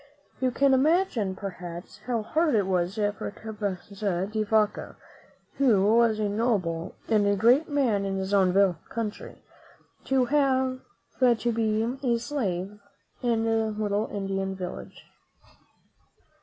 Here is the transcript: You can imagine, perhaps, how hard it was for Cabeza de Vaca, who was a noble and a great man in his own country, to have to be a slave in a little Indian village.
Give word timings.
You 0.39 0.49
can 0.49 0.73
imagine, 0.73 1.35
perhaps, 1.35 1.99
how 2.07 2.23
hard 2.23 2.55
it 2.55 2.65
was 2.65 2.95
for 2.95 3.29
Cabeza 3.29 4.25
de 4.25 4.41
Vaca, 4.41 4.95
who 5.59 5.93
was 5.95 6.17
a 6.17 6.27
noble 6.27 6.95
and 7.07 7.27
a 7.27 7.35
great 7.35 7.69
man 7.69 8.03
in 8.03 8.17
his 8.17 8.33
own 8.33 8.51
country, 8.89 9.43
to 10.05 10.25
have 10.25 10.79
to 11.21 11.51
be 11.51 11.99
a 12.01 12.17
slave 12.17 12.79
in 13.21 13.45
a 13.45 13.65
little 13.67 14.07
Indian 14.07 14.55
village. 14.55 15.05